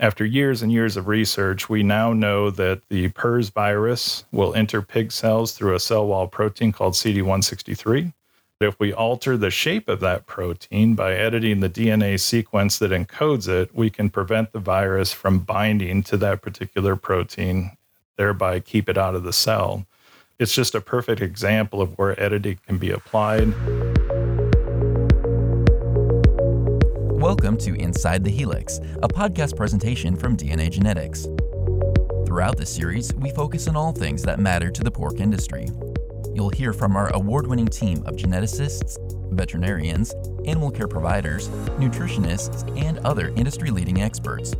[0.00, 4.80] After years and years of research, we now know that the PRRS virus will enter
[4.80, 8.14] pig cells through a cell wall protein called CD163.
[8.62, 13.46] If we alter the shape of that protein by editing the DNA sequence that encodes
[13.46, 17.72] it, we can prevent the virus from binding to that particular protein,
[18.16, 19.84] thereby keep it out of the cell.
[20.38, 23.52] It's just a perfect example of where editing can be applied.
[27.30, 31.28] Welcome to Inside the Helix, a podcast presentation from DNA Genetics.
[32.26, 35.68] Throughout this series, we focus on all things that matter to the pork industry
[36.34, 38.98] You'll hear from our award winning team of geneticists,
[39.32, 40.12] veterinarians,
[40.44, 41.48] animal care providers,
[41.78, 44.52] nutritionists, and other industry leading experts.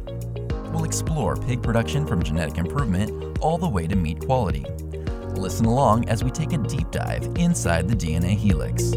[0.73, 4.65] We'll explore pig production from genetic improvement all the way to meat quality.
[5.35, 8.93] Listen along as we take a deep dive inside the DNA helix.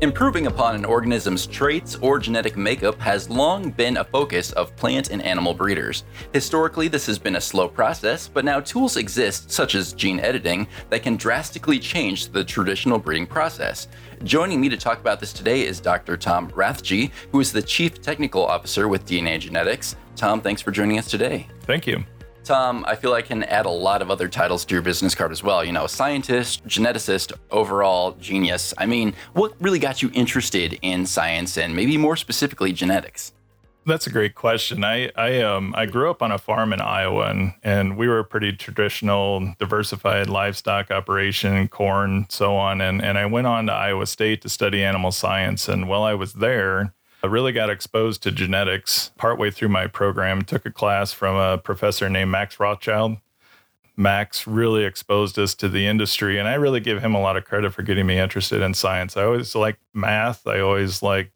[0.00, 5.10] Improving upon an organism's traits or genetic makeup has long been a focus of plant
[5.10, 6.04] and animal breeders.
[6.32, 10.68] Historically, this has been a slow process, but now tools exist, such as gene editing,
[10.90, 13.88] that can drastically change the traditional breeding process.
[14.22, 16.16] Joining me to talk about this today is Dr.
[16.16, 19.96] Tom Rathje, who is the Chief Technical Officer with DNA Genetics.
[20.14, 21.48] Tom, thanks for joining us today.
[21.62, 22.04] Thank you.
[22.48, 25.32] Tom, I feel I can add a lot of other titles to your business card
[25.32, 25.62] as well.
[25.62, 28.72] You know, scientist, geneticist, overall genius.
[28.78, 33.34] I mean, what really got you interested in science and maybe more specifically genetics?
[33.84, 34.82] That's a great question.
[34.82, 38.20] I I um I grew up on a farm in Iowa and, and we were
[38.20, 42.80] a pretty traditional, diversified livestock operation, corn, so on.
[42.80, 45.68] And and I went on to Iowa State to study animal science.
[45.68, 50.42] And while I was there, I really got exposed to genetics partway through my program.
[50.42, 53.18] Took a class from a professor named Max Rothschild.
[53.96, 57.44] Max really exposed us to the industry, and I really give him a lot of
[57.44, 59.16] credit for getting me interested in science.
[59.16, 60.46] I always like math.
[60.46, 61.32] I always like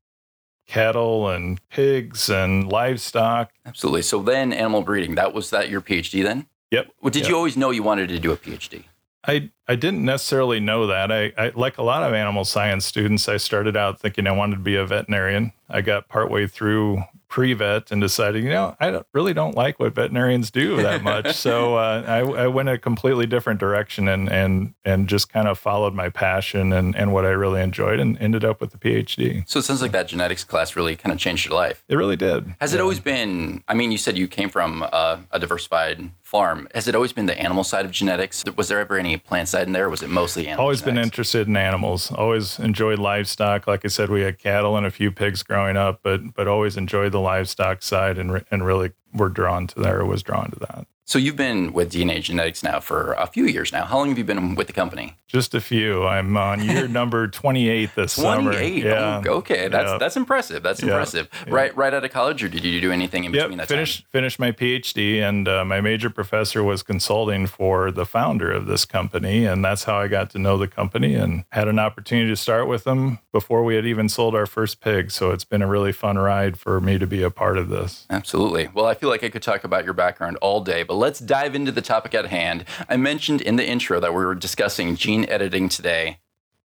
[0.69, 3.53] cattle and pigs and livestock.
[3.67, 4.03] Absolutely.
[4.03, 5.17] So then, animal breeding.
[5.17, 6.47] That was that your PhD then?
[6.71, 6.93] Yep.
[7.03, 7.31] Well, did yep.
[7.31, 8.85] you always know you wanted to do a PhD?
[9.27, 11.13] I, I didn't necessarily know that.
[11.13, 14.57] I, I, like a lot of animal science students, I started out thinking I wanted
[14.57, 15.53] to be a veterinarian.
[15.69, 19.95] I got partway through pre-vet and decided, you know, I don't, really don't like what
[19.95, 21.33] veterinarians do that much.
[21.35, 25.59] so uh, I, I, went a completely different direction and and and just kind of
[25.59, 29.49] followed my passion and, and what I really enjoyed and ended up with the PhD.
[29.49, 31.83] So it sounds like that genetics class really kind of changed your life.
[31.89, 32.55] It really did.
[32.61, 32.81] Has yeah.
[32.81, 33.65] it always been?
[33.67, 36.67] I mean, you said you came from a, a diversified farm.
[36.75, 38.43] Has it always been the animal side of genetics?
[38.57, 40.63] Was there ever any plant side in there, or was it mostly animal?
[40.63, 40.97] Always genetics?
[40.97, 42.11] been interested in animals.
[42.11, 43.67] Always enjoyed livestock.
[43.67, 46.79] Like I said, we had cattle and a few pigs growing up, but but always
[46.79, 50.59] enjoyed the livestock side and and really were drawn to that or was drawn to
[50.61, 50.87] that.
[51.05, 53.85] So you've been with DNA Genetics now for a few years now.
[53.85, 55.17] How long have you been with the company?
[55.27, 56.07] Just a few.
[56.07, 58.37] I'm on year number 28 this 28.
[58.37, 58.53] summer.
[58.53, 58.85] 28.
[58.85, 59.23] Yeah.
[59.27, 59.69] Oh, okay.
[59.69, 59.99] That's yeah.
[59.99, 60.63] that's impressive.
[60.63, 61.29] That's impressive.
[61.47, 61.55] Yeah.
[61.55, 63.45] Right right out of college or did you do anything in yep.
[63.45, 64.09] between that finished, time?
[64.11, 68.85] Finished my PhD and uh, my major professor was consulting for the founder of this
[68.85, 72.37] company and that's how I got to know the company and had an opportunity to
[72.37, 75.11] start with them before we had even sold our first pig.
[75.11, 78.07] So it's been a really fun ride for me to be a part of this.
[78.11, 78.69] Absolutely.
[78.73, 81.55] Well, I feel like I could talk about your background all day, but let's dive
[81.55, 82.65] into the topic at hand.
[82.89, 86.19] I mentioned in the intro that we were discussing gene editing today.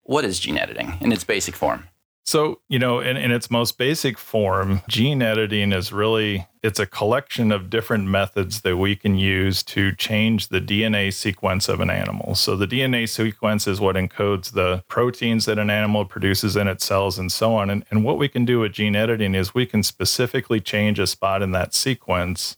[0.02, 1.88] What is gene editing in its basic form?
[2.26, 6.86] So, you know, in, in its most basic form, gene editing is really it's a
[6.86, 11.88] collection of different methods that we can use to change the DNA sequence of an
[11.88, 12.34] animal.
[12.34, 16.84] So the DNA sequence is what encodes the proteins that an animal produces in its
[16.84, 17.70] cells and so on.
[17.70, 21.06] And, and what we can do with gene editing is we can specifically change a
[21.06, 22.56] spot in that sequence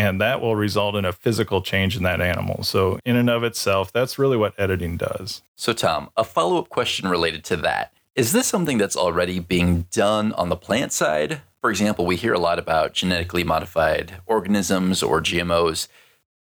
[0.00, 2.62] and that will result in a physical change in that animal.
[2.62, 5.42] So, in and of itself, that's really what editing does.
[5.56, 9.82] So, Tom, a follow up question related to that is this something that's already being
[9.92, 11.42] done on the plant side?
[11.60, 15.86] For example, we hear a lot about genetically modified organisms or GMOs.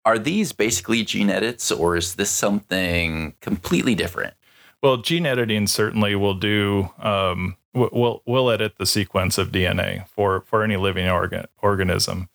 [0.04, 4.34] Are these basically gene edits, or is this something completely different?
[4.82, 6.90] Well, gene editing certainly will do.
[6.98, 12.28] Um, will will edit the sequence of DNA for for any living organ, organism.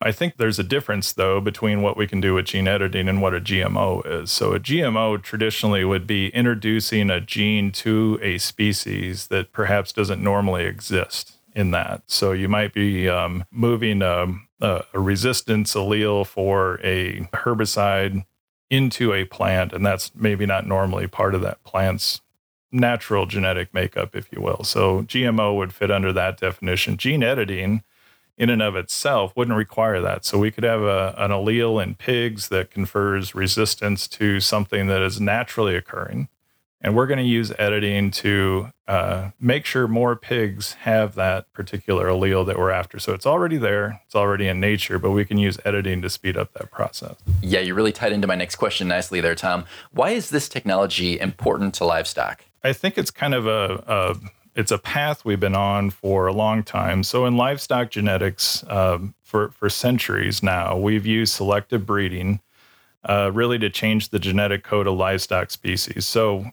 [0.00, 3.22] I think there's a difference, though, between what we can do with gene editing and
[3.22, 4.30] what a GMO is.
[4.30, 10.22] So, a GMO traditionally would be introducing a gene to a species that perhaps doesn't
[10.22, 12.02] normally exist in that.
[12.06, 14.26] So, you might be um, moving a,
[14.60, 18.24] a, a resistance allele for a herbicide
[18.70, 22.20] into a plant, and that's maybe not normally part of that plant's
[22.72, 24.64] natural genetic makeup, if you will.
[24.64, 26.96] So, GMO would fit under that definition.
[26.96, 27.84] Gene editing
[28.36, 30.24] in and of itself wouldn't require that.
[30.24, 35.02] So we could have a, an allele in pigs that confers resistance to something that
[35.02, 36.28] is naturally occurring.
[36.80, 42.08] And we're going to use editing to uh, make sure more pigs have that particular
[42.08, 42.98] allele that we're after.
[42.98, 46.36] So it's already there, it's already in nature, but we can use editing to speed
[46.36, 47.14] up that process.
[47.40, 49.64] Yeah, you really tied into my next question nicely there, Tom.
[49.92, 52.44] Why is this technology important to livestock?
[52.62, 54.16] I think it's kind of a, a
[54.54, 57.02] it's a path we've been on for a long time.
[57.02, 62.40] So in livestock genetics, um, for for centuries now, we've used selective breeding
[63.08, 66.06] uh, really to change the genetic code of livestock species.
[66.06, 66.46] So,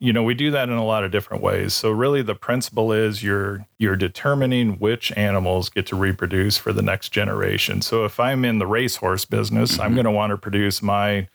[0.00, 1.72] you know, we do that in a lot of different ways.
[1.72, 6.82] So, really, the principle is you're you're determining which animals get to reproduce for the
[6.82, 7.80] next generation.
[7.80, 9.82] So, if I'm in the racehorse business, mm-hmm.
[9.82, 11.28] I'm going to want to produce my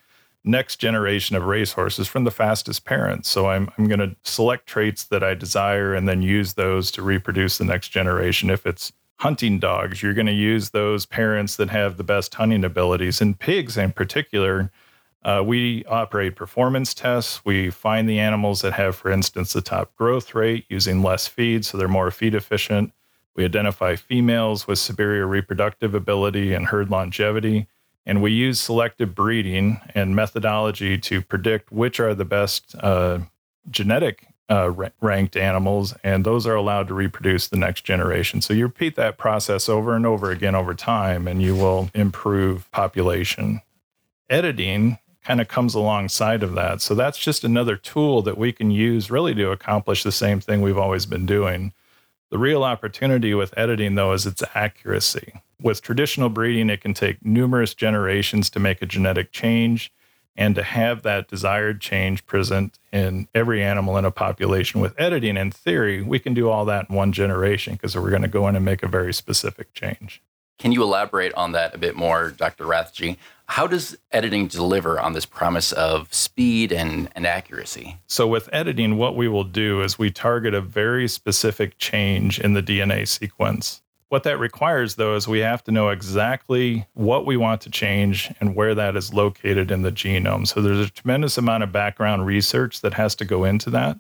[0.49, 3.29] next generation of racehorses from the fastest parents.
[3.29, 7.01] So I'm, I'm going to select traits that I desire and then use those to
[7.01, 8.49] reproduce the next generation.
[8.49, 10.01] If it's hunting dogs.
[10.01, 13.21] You're going to use those parents that have the best hunting abilities.
[13.21, 14.71] And pigs, in particular,
[15.23, 17.43] uh, we operate performance tests.
[17.43, 21.65] We find the animals that have, for instance, the top growth rate using less feed,
[21.65, 22.93] so they're more feed efficient.
[23.35, 27.67] We identify females with superior reproductive ability and herd longevity.
[28.09, 33.19] And we use selective breeding and methodology to predict which are the best uh,
[33.69, 38.41] genetic uh, ranked animals, and those are allowed to reproduce the next generation.
[38.41, 42.71] So you repeat that process over and over again over time, and you will improve
[42.71, 43.61] population.
[44.27, 46.81] Editing kind of comes alongside of that.
[46.81, 50.63] So that's just another tool that we can use really to accomplish the same thing
[50.63, 51.73] we've always been doing.
[52.29, 55.41] The real opportunity with editing, though, is its accuracy.
[55.61, 59.91] With traditional breeding, it can take numerous generations to make a genetic change
[60.39, 65.35] and to have that desired change present in every animal in a population with editing
[65.35, 68.47] in theory we can do all that in one generation because we're going to go
[68.47, 70.21] in and make a very specific change
[70.59, 73.17] can you elaborate on that a bit more dr rathje
[73.47, 78.97] how does editing deliver on this promise of speed and, and accuracy so with editing
[78.97, 83.81] what we will do is we target a very specific change in the dna sequence
[84.09, 88.33] what that requires, though, is we have to know exactly what we want to change
[88.39, 90.47] and where that is located in the genome.
[90.47, 93.99] So there's a tremendous amount of background research that has to go into that.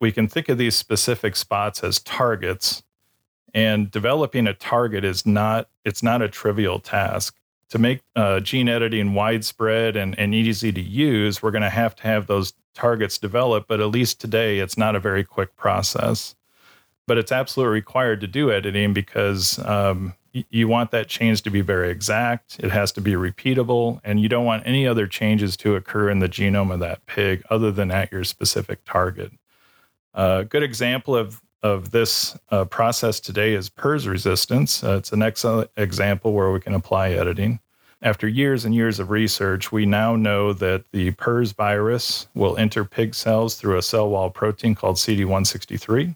[0.00, 2.84] We can think of these specific spots as targets,
[3.54, 7.36] and developing a target is not it's not a trivial task.
[7.70, 11.94] To make uh, gene editing widespread and, and easy to use, we're going to have
[11.96, 13.68] to have those targets developed.
[13.68, 16.34] But at least today, it's not a very quick process
[17.08, 21.62] but it's absolutely required to do editing because um, you want that change to be
[21.62, 22.60] very exact.
[22.60, 26.20] It has to be repeatable, and you don't want any other changes to occur in
[26.20, 29.32] the genome of that pig other than at your specific target.
[30.14, 34.82] A good example of of this uh, process today is PRRS resistance.
[34.84, 37.60] Uh, it's an excellent example where we can apply editing.
[38.00, 42.84] After years and years of research, we now know that the PRRS virus will enter
[42.84, 46.14] pig cells through a cell wall protein called CD163.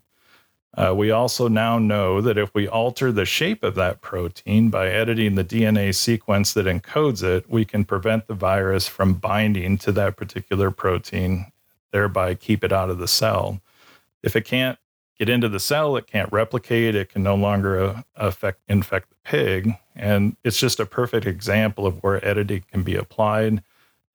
[0.75, 4.87] Uh, we also now know that if we alter the shape of that protein by
[4.87, 9.91] editing the DNA sequence that encodes it, we can prevent the virus from binding to
[9.91, 11.45] that particular protein,
[11.91, 13.61] thereby keep it out of the cell.
[14.23, 14.79] If it can't
[15.17, 19.15] get into the cell, it can't replicate, it can no longer uh, affect, infect the
[19.23, 19.75] pig.
[19.95, 23.63] And it's just a perfect example of where editing can be applied.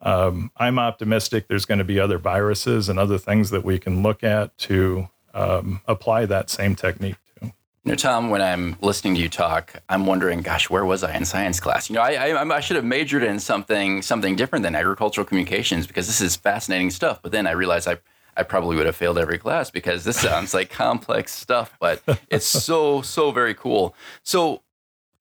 [0.00, 4.02] Um, I'm optimistic there's going to be other viruses and other things that we can
[4.02, 7.46] look at to um, apply that same technique to.
[7.84, 11.16] You know, Tom, when I'm listening to you talk, I'm wondering, gosh, where was I
[11.16, 11.88] in science class?
[11.88, 15.86] You know, I, I, I should have majored in something something different than agricultural communications
[15.86, 17.20] because this is fascinating stuff.
[17.22, 17.98] But then I realized I
[18.38, 22.46] I probably would have failed every class because this sounds like complex stuff, but it's
[22.64, 23.94] so, so very cool.
[24.22, 24.62] So,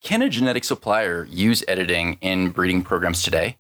[0.04, 3.58] can a genetic supplier use editing in breeding programs today?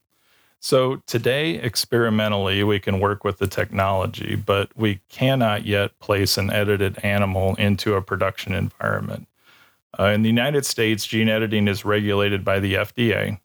[0.60, 6.52] So today, experimentally, we can work with the technology, but we cannot yet place an
[6.52, 9.28] edited animal into a production environment.
[10.00, 13.40] Uh, in the United States, gene editing is regulated by the FDA,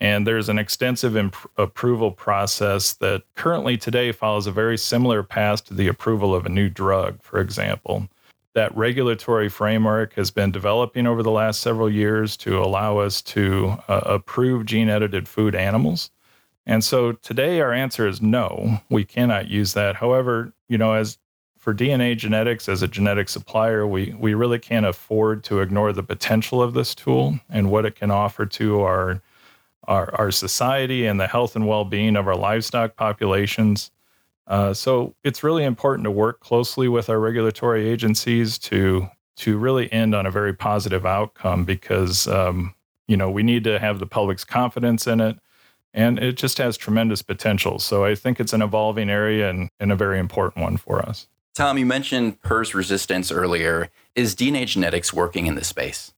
[0.00, 5.64] and there's an extensive imp- approval process that currently today follows a very similar path
[5.64, 8.08] to the approval of a new drug, for example.
[8.54, 13.76] That regulatory framework has been developing over the last several years to allow us to
[13.88, 16.10] uh, approve gene edited food animals.
[16.66, 19.96] And so today our answer is no, we cannot use that.
[19.96, 21.18] However, you know, as
[21.58, 26.02] for DNA genetics as a genetic supplier, we we really can't afford to ignore the
[26.02, 29.20] potential of this tool and what it can offer to our
[29.86, 33.90] our, our society and the health and well-being of our livestock populations.
[34.46, 39.92] Uh, so it's really important to work closely with our regulatory agencies to to really
[39.92, 42.74] end on a very positive outcome because um,
[43.06, 45.38] you know we need to have the public's confidence in it
[45.96, 47.78] and it just has tremendous potential.
[47.78, 51.26] So I think it's an evolving area and, and a very important one for us.
[51.54, 53.88] Tom, you mentioned PRRS resistance earlier.
[54.14, 56.12] Is DNA genetics working in this space?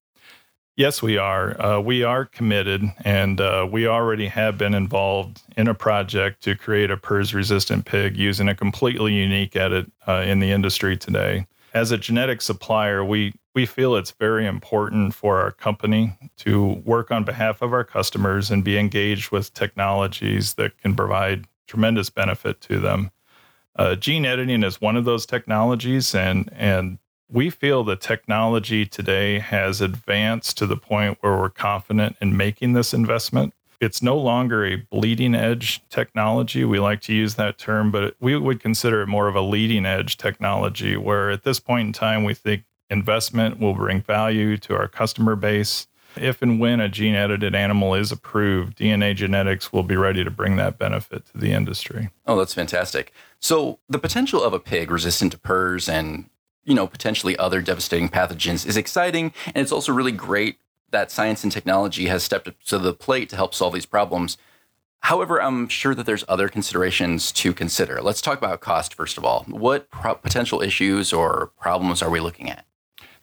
[0.79, 1.61] Yes, we are.
[1.61, 6.55] Uh, we are committed, and uh, we already have been involved in a project to
[6.55, 11.49] create a PRRS resistant pig using a completely unique edit uh, in the industry today.
[11.75, 17.11] As a genetic supplier, we we feel it's very important for our company to work
[17.11, 22.61] on behalf of our customers and be engaged with technologies that can provide tremendous benefit
[22.61, 23.11] to them.
[23.75, 26.99] Uh, gene editing is one of those technologies, and and
[27.31, 32.73] we feel the technology today has advanced to the point where we're confident in making
[32.73, 33.53] this investment.
[33.81, 36.65] It's no longer a bleeding edge technology.
[36.65, 39.87] We like to use that term, but we would consider it more of a leading
[39.87, 44.75] edge technology where at this point in time, we think investment will bring value to
[44.75, 45.87] our customer base.
[46.17, 50.31] If and when a gene edited animal is approved, DNA genetics will be ready to
[50.31, 52.11] bring that benefit to the industry.
[52.27, 53.13] Oh, that's fantastic.
[53.39, 56.29] So, the potential of a pig resistant to PRRS and
[56.65, 59.33] you know potentially other devastating pathogens is exciting.
[59.47, 60.59] And it's also really great
[60.91, 64.39] that science and technology has stepped up to the plate to help solve these problems.
[65.01, 68.03] However i'm sure that there's other considerations to consider.
[68.03, 69.45] Let's talk about cost first of all.
[69.49, 72.65] What pro- potential issues or problems are we looking at?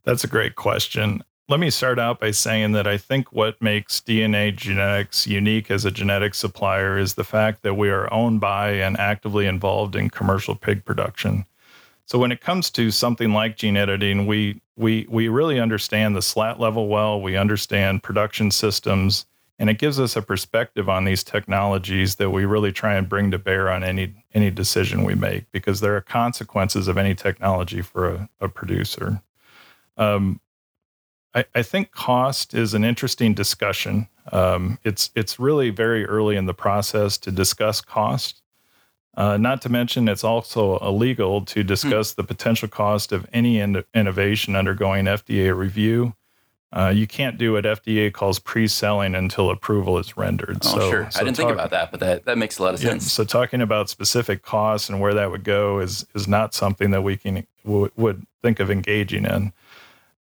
[0.04, 1.24] That's a great question.
[1.48, 5.86] Let me start out by saying that I think what makes DNA genetics unique as
[5.86, 10.10] a genetic supplier is the fact that we are owned by and actively involved in
[10.10, 11.46] commercial pig production.
[12.06, 16.22] So when it comes to something like gene editing, we we we really understand the
[16.22, 19.26] slat level well, we understand production systems,
[19.58, 23.32] and it gives us a perspective on these technologies that we really try and bring
[23.32, 27.82] to bear on any any decision we make because there are consequences of any technology
[27.82, 29.22] for a, a producer.
[29.98, 30.40] Um,
[31.54, 34.08] I, think cost is an interesting discussion.
[34.32, 38.42] Um, it's it's really very early in the process to discuss cost.
[39.18, 41.68] Uh, not to mention, it's also illegal to hmm.
[41.68, 46.14] discuss the potential cost of any in- innovation undergoing FDA review.
[46.74, 50.58] Uh, you can't do what FDA calls pre-selling until approval is rendered.
[50.66, 51.12] Oh, so, sure.
[51.12, 53.10] So I didn't talk, think about that, but that, that makes a lot of sense.
[53.10, 57.02] so talking about specific costs and where that would go is is not something that
[57.02, 59.54] we can w- would think of engaging in.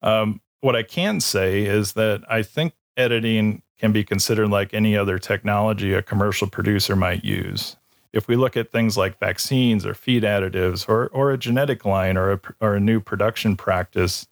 [0.03, 4.97] Um, what I can say is that I think editing can be considered like any
[4.97, 7.77] other technology a commercial producer might use.
[8.15, 12.17] If we look at things like vaccines or feed additives or, or a genetic line
[12.17, 14.29] or a, or a new production practice,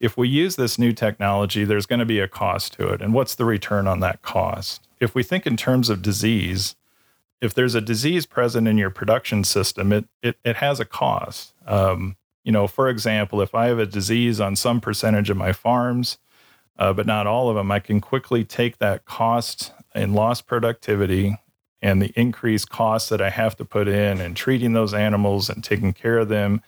[0.00, 3.02] if we use this new technology, there's going to be a cost to it.
[3.02, 4.88] And what's the return on that cost?
[5.00, 6.76] If we think in terms of disease,
[7.42, 11.52] if there's a disease present in your production system, it, it, it has a cost.
[11.66, 15.52] Um, you know, for example, if I have a disease on some percentage of my
[15.52, 16.16] farms,
[16.78, 21.36] uh, but not all of them, I can quickly take that cost and lost productivity
[21.86, 25.62] and the increased costs that I have to put in and treating those animals and
[25.62, 26.60] taking care of them.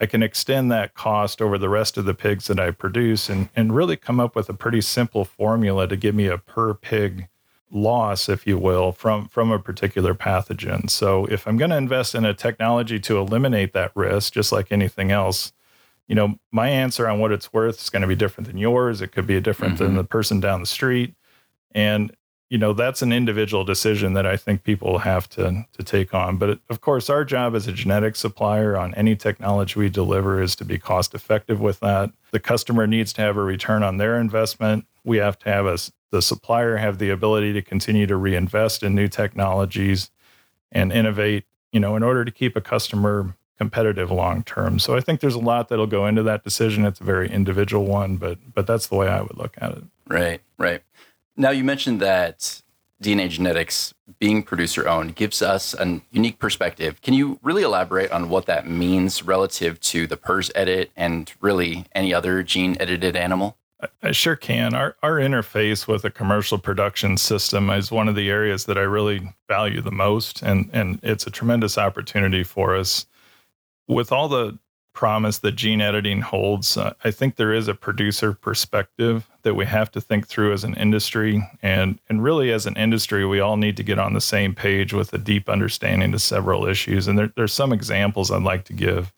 [0.00, 3.50] I can extend that cost over the rest of the pigs that I produce and,
[3.54, 7.28] and really come up with a pretty simple formula to give me a per pig
[7.70, 10.88] loss, if you will, from from a particular pathogen.
[10.88, 14.72] So if I'm going to invest in a technology to eliminate that risk, just like
[14.72, 15.52] anything else,
[16.08, 19.02] you know, my answer on what it's worth is going to be different than yours.
[19.02, 19.84] It could be different mm-hmm.
[19.84, 21.14] than the person down the street,
[21.72, 22.16] and
[22.52, 26.36] you know that's an individual decision that I think people have to to take on.
[26.36, 30.54] But of course, our job as a genetic supplier on any technology we deliver is
[30.56, 32.10] to be cost effective with that.
[32.30, 34.84] The customer needs to have a return on their investment.
[35.02, 35.78] We have to have a
[36.10, 40.10] the supplier have the ability to continue to reinvest in new technologies
[40.70, 44.78] and innovate, you know, in order to keep a customer competitive long term.
[44.78, 46.84] So I think there's a lot that'll go into that decision.
[46.84, 49.84] It's a very individual one, but but that's the way I would look at it.
[50.06, 50.82] Right, right.
[51.36, 52.62] Now you mentioned that
[53.02, 57.00] DNA genetics being producer owned gives us a unique perspective.
[57.02, 61.86] Can you really elaborate on what that means relative to the PRRS edit and really
[61.94, 63.56] any other gene edited animal?
[64.02, 64.74] I sure can.
[64.74, 68.82] Our our interface with a commercial production system is one of the areas that I
[68.82, 73.06] really value the most, and and it's a tremendous opportunity for us.
[73.88, 74.58] With all the
[74.92, 79.66] promise that gene editing holds, uh, I think there is a producer perspective that we
[79.66, 83.56] have to think through as an industry, and and really as an industry, we all
[83.56, 87.08] need to get on the same page with a deep understanding of several issues.
[87.08, 89.12] And there, there's some examples I'd like to give.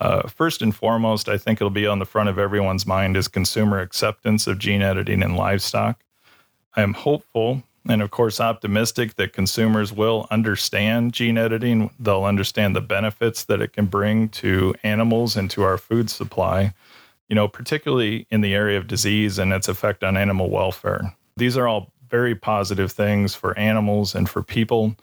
[0.00, 3.26] Uh, first and foremost, I think it'll be on the front of everyone's mind is
[3.26, 6.04] consumer acceptance of gene editing in livestock.
[6.76, 11.90] I am hopeful and, of course, optimistic that consumers will understand gene editing.
[11.98, 16.74] They'll understand the benefits that it can bring to animals and to our food supply,
[17.28, 21.14] you know, particularly in the area of disease and its effect on animal welfare.
[21.36, 24.94] These are all very positive things for animals and for people,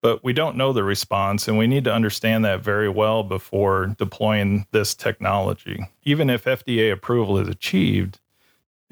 [0.00, 3.94] but we don't know the response, and we need to understand that very well before
[3.98, 5.86] deploying this technology.
[6.02, 8.18] Even if FDA approval is achieved,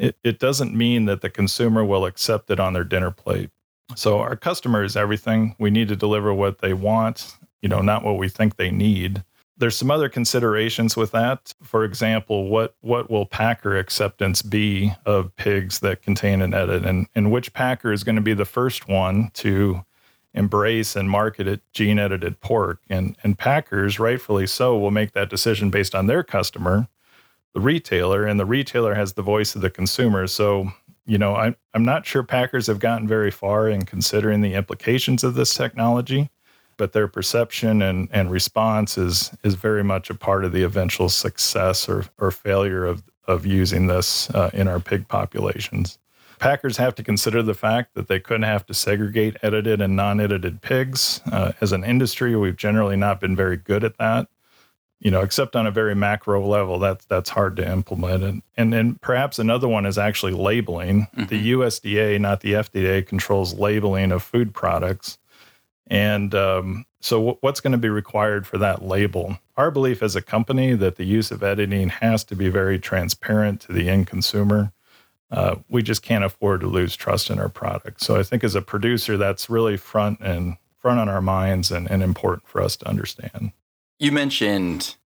[0.00, 3.50] it, it doesn't mean that the consumer will accept it on their dinner plate.
[3.94, 5.54] So our customer is everything.
[5.58, 9.22] We need to deliver what they want, you know, not what we think they need.
[9.58, 11.52] There's some other considerations with that.
[11.62, 17.06] For example, what what will packer acceptance be of pigs that contain an edit, and
[17.14, 19.84] and which packer is going to be the first one to
[20.32, 22.80] embrace and market it gene edited pork?
[22.88, 26.88] And and packers, rightfully so, will make that decision based on their customer,
[27.54, 30.26] the retailer, and the retailer has the voice of the consumer.
[30.26, 30.72] So
[31.06, 35.24] you know, I'm I'm not sure packers have gotten very far in considering the implications
[35.24, 36.30] of this technology
[36.80, 41.10] but their perception and, and response is is very much a part of the eventual
[41.10, 45.98] success or, or failure of, of using this uh, in our pig populations.
[46.38, 50.20] Packers have to consider the fact that they couldn't have to segregate edited and non
[50.20, 51.20] edited pigs.
[51.30, 54.28] Uh, as an industry, we've generally not been very good at that.
[55.00, 58.22] You know, except on a very macro level, that's that's hard to implement.
[58.22, 61.08] And and then perhaps another one is actually labeling.
[61.16, 61.26] Mm-hmm.
[61.26, 65.18] The USDA, not the FDA, controls labeling of food products.
[65.90, 69.38] And um, so, w- what's going to be required for that label?
[69.56, 73.60] Our belief as a company that the use of editing has to be very transparent
[73.62, 74.72] to the end consumer.
[75.30, 78.02] Uh, we just can't afford to lose trust in our product.
[78.02, 81.90] So, I think as a producer, that's really front and front on our minds and,
[81.90, 83.52] and important for us to understand.
[84.00, 84.96] You mentioned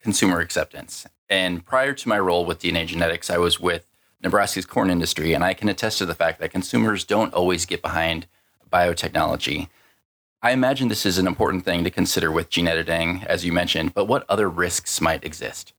[0.00, 1.08] consumer acceptance.
[1.28, 3.84] And prior to my role with DNA Genetics, I was with
[4.22, 7.82] Nebraska's corn industry, and I can attest to the fact that consumers don't always get
[7.82, 8.28] behind
[8.72, 9.70] biotechnology.
[10.40, 13.92] I imagine this is an important thing to consider with gene editing, as you mentioned,
[13.92, 15.72] but what other risks might exist?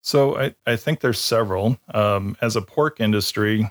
[0.00, 1.78] So I, I think there's several.
[1.94, 3.70] Um, as a pork industry,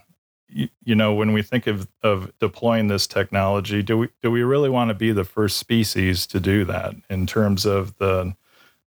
[0.56, 4.70] you, know, when we think of, of deploying this technology, do we do we really
[4.70, 8.36] want to be the first species to do that in terms of the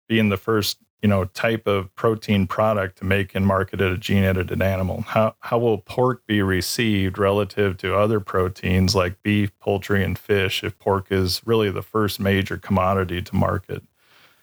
[0.07, 4.25] being the first you know type of protein product to make and market a gene
[4.25, 5.03] edited animal?
[5.03, 10.63] How how will pork be received relative to other proteins like beef poultry and fish
[10.63, 13.83] if pork is really the first major commodity to market?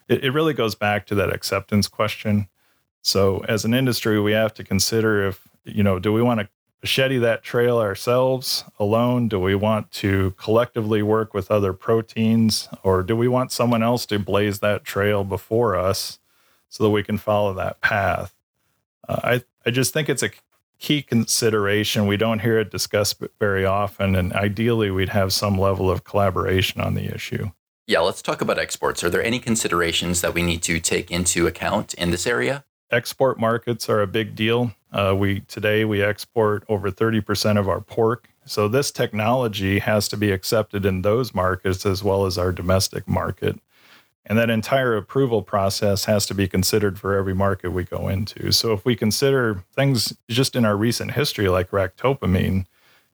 [0.08, 2.48] It, it really goes back to that acceptance question.
[3.04, 6.50] So as an industry we have to consider if you know do we want to
[6.82, 9.28] machete that trail ourselves alone?
[9.28, 14.06] Do we want to collectively work with other proteins, or do we want someone else
[14.08, 16.20] to blaze that trail before us
[16.72, 18.34] so that we can follow that path.
[19.08, 20.32] Uh, I, I just think it's a
[20.80, 22.08] key consideration.
[22.08, 26.82] We don't hear it discussed very often, and ideally, we'd have some level of collaboration
[26.82, 27.52] on the issue.
[27.88, 29.04] Yeah, let's talk about exports.
[29.04, 32.63] Are there any considerations that we need to take into account in this area?
[32.91, 34.73] Export markets are a big deal.
[34.91, 38.30] Uh, we today we export over 30% of our pork.
[38.45, 43.08] So this technology has to be accepted in those markets as well as our domestic
[43.08, 43.60] market.
[44.25, 48.51] And that entire approval process has to be considered for every market we go into.
[48.51, 52.65] So if we consider things just in our recent history, like ractopamine,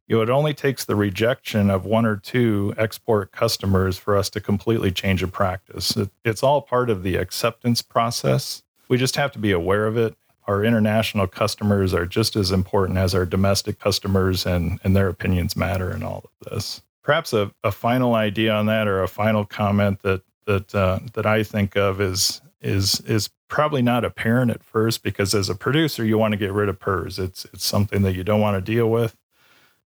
[0.08, 4.30] you know, it only takes the rejection of one or two export customers for us
[4.32, 5.96] to completely change a practice.
[5.96, 8.64] It, it's all part of the acceptance process.
[8.90, 10.16] We just have to be aware of it.
[10.46, 15.58] Our international customers are just as important as our domestic customers, and, and their opinions
[15.58, 16.82] matter in all of this.
[17.04, 21.26] Perhaps a, a final idea on that or a final comment that that uh, that
[21.26, 26.04] I think of is is is probably not apparent at first because as a producer
[26.04, 27.20] you want to get rid of PRRS.
[27.20, 29.16] It's it's something that you don't want to deal with.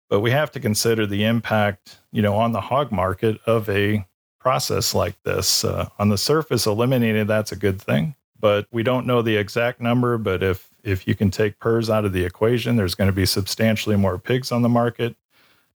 [0.09, 4.05] But we have to consider the impact, you know, on the hog market of a
[4.39, 5.63] process like this.
[5.63, 9.79] Uh, on the surface, eliminating that's a good thing, but we don't know the exact
[9.79, 10.17] number.
[10.17, 13.25] But if if you can take PRRS out of the equation, there's going to be
[13.25, 15.15] substantially more pigs on the market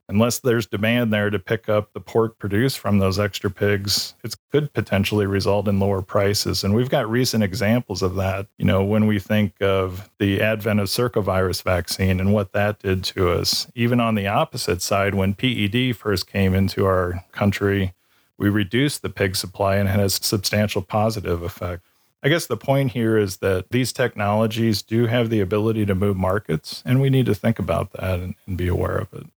[0.08, 4.34] unless there's demand there to pick up the pork produced from those extra pigs, it
[4.52, 6.62] could potentially result in lower prices.
[6.62, 8.46] And we've got recent examples of that.
[8.58, 13.02] You know, when we think of the advent of circovirus vaccine and what that did
[13.04, 17.94] to us, even on the opposite side, when PED first came into our country,
[18.38, 21.84] we reduced the pig supply and had a substantial positive effect.
[22.26, 26.16] I guess the point here is that these technologies do have the ability to move
[26.16, 29.28] markets, and we need to think about that and, and be aware of it.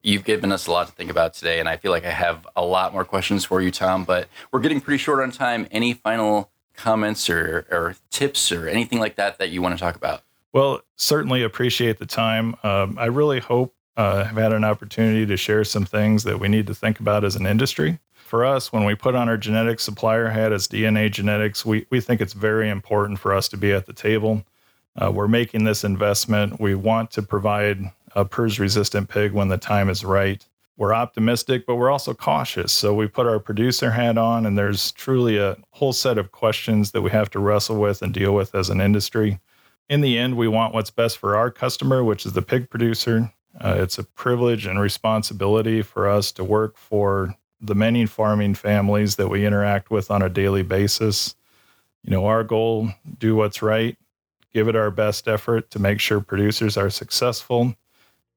[0.00, 2.48] You've given us a lot to think about today, and I feel like I have
[2.56, 5.68] a lot more questions for you, Tom, but we're getting pretty short on time.
[5.70, 9.94] Any final comments or, or tips or anything like that that you want to talk
[9.94, 10.22] about?
[10.54, 12.56] Well, certainly appreciate the time.
[12.62, 16.48] Um, I really hope uh, have had an opportunity to share some things that we
[16.48, 17.98] need to think about as an industry.
[18.28, 22.00] For us, when we put on our genetic supplier hat as DNA Genetics, we, we
[22.00, 24.44] think it's very important for us to be at the table
[25.00, 26.60] uh, we're making this investment.
[26.60, 30.44] We want to provide a PRRS resistant pig when the time is right.
[30.76, 32.72] We're optimistic, but we're also cautious.
[32.72, 36.92] So we put our producer hat on, and there's truly a whole set of questions
[36.92, 39.40] that we have to wrestle with and deal with as an industry.
[39.88, 43.32] In the end, we want what's best for our customer, which is the pig producer.
[43.60, 49.16] Uh, it's a privilege and responsibility for us to work for the many farming families
[49.16, 51.34] that we interact with on a daily basis.
[52.02, 53.96] You know, our goal do what's right,
[54.52, 57.74] give it our best effort to make sure producers are successful.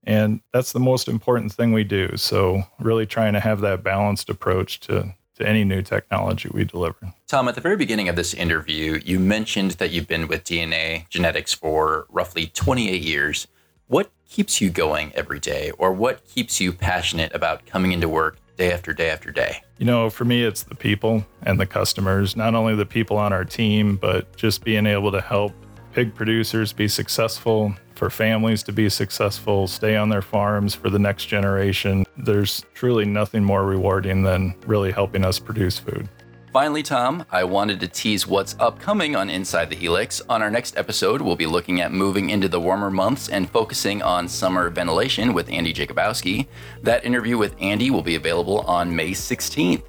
[0.03, 2.17] And that's the most important thing we do.
[2.17, 7.13] So, really trying to have that balanced approach to, to any new technology we deliver.
[7.27, 11.07] Tom, at the very beginning of this interview, you mentioned that you've been with DNA
[11.09, 13.47] Genetics for roughly 28 years.
[13.85, 18.37] What keeps you going every day, or what keeps you passionate about coming into work
[18.57, 19.63] day after day after day?
[19.77, 23.33] You know, for me, it's the people and the customers, not only the people on
[23.33, 25.53] our team, but just being able to help
[25.93, 30.97] pig producers be successful, for families to be successful, stay on their farms for the
[30.97, 32.03] next generation.
[32.17, 36.09] There's truly nothing more rewarding than really helping us produce food.
[36.51, 40.21] Finally, Tom, I wanted to tease what's upcoming on Inside the Helix.
[40.27, 44.01] On our next episode, we'll be looking at moving into the warmer months and focusing
[44.01, 46.47] on summer ventilation with Andy Jacobowski.
[46.83, 49.83] That interview with Andy will be available on May 16th.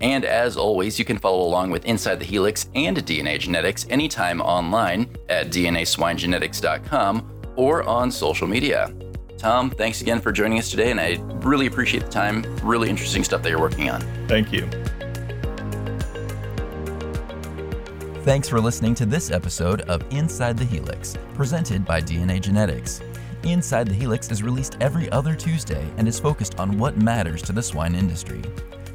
[0.00, 4.40] And as always, you can follow along with Inside the Helix and DNA Genetics anytime
[4.40, 8.92] online at dnaswinegenetics.com or on social media.
[9.36, 12.42] Tom, thanks again for joining us today, and I really appreciate the time.
[12.64, 14.00] Really interesting stuff that you're working on.
[14.26, 14.68] Thank you.
[18.28, 23.00] Thanks for listening to this episode of Inside the Helix, presented by DNA Genetics.
[23.42, 27.54] Inside the Helix is released every other Tuesday and is focused on what matters to
[27.54, 28.42] the swine industry.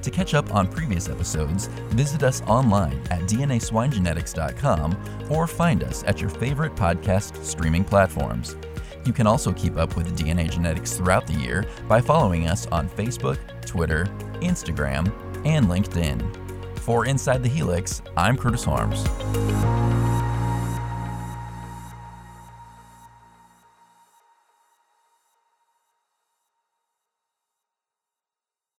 [0.03, 1.65] To catch up on previous episodes,
[1.95, 8.55] visit us online at dnaswinegenetics.com or find us at your favorite podcast streaming platforms.
[9.03, 12.87] You can also keep up with DNA Genetics throughout the year by following us on
[12.87, 14.05] Facebook, Twitter,
[14.41, 15.11] Instagram,
[15.43, 16.42] and LinkedIn.
[16.83, 19.05] For Inside the Helix, I'm Curtis Harms.